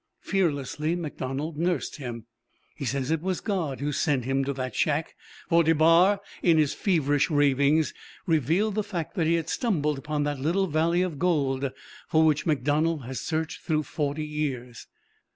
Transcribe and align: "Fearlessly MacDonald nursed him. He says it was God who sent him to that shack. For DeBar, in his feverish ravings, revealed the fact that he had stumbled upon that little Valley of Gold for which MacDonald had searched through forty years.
"Fearlessly 0.21 0.95
MacDonald 0.95 1.59
nursed 1.59 1.97
him. 1.97 2.25
He 2.75 2.85
says 2.85 3.11
it 3.11 3.21
was 3.21 3.39
God 3.39 3.81
who 3.81 3.91
sent 3.91 4.25
him 4.25 4.43
to 4.45 4.53
that 4.53 4.73
shack. 4.73 5.13
For 5.47 5.63
DeBar, 5.63 6.21
in 6.41 6.57
his 6.57 6.73
feverish 6.73 7.29
ravings, 7.29 7.93
revealed 8.25 8.73
the 8.73 8.83
fact 8.83 9.13
that 9.13 9.27
he 9.27 9.35
had 9.35 9.47
stumbled 9.47 9.99
upon 9.99 10.23
that 10.23 10.39
little 10.41 10.65
Valley 10.65 11.03
of 11.03 11.19
Gold 11.19 11.71
for 12.07 12.25
which 12.25 12.47
MacDonald 12.47 13.05
had 13.05 13.17
searched 13.17 13.61
through 13.61 13.83
forty 13.83 14.25
years. 14.25 14.87